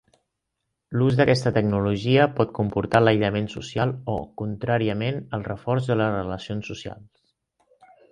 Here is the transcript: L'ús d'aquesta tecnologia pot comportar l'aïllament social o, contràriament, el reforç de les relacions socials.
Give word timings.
L'ús 0.99 1.17
d'aquesta 1.17 1.49
tecnologia 1.57 2.23
pot 2.39 2.55
comportar 2.59 3.01
l'aïllament 3.03 3.49
social 3.55 3.93
o, 4.15 4.15
contràriament, 4.43 5.21
el 5.39 5.45
reforç 5.49 5.91
de 5.91 5.99
les 6.01 6.11
relacions 6.17 6.73
socials. 6.73 7.95